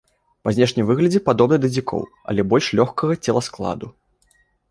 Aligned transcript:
Па 0.45 0.53
знешнім 0.55 0.85
выглядзе 0.91 1.21
падобны 1.27 1.59
да 1.65 1.69
дзікоў, 1.75 2.01
але 2.33 2.41
больш 2.53 2.65
лёгкага 2.79 3.13
целаскладу. 3.27 3.87